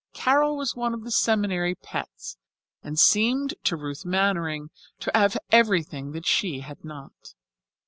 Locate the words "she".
6.25-6.61